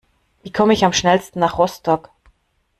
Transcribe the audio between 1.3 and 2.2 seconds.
nach Rostock?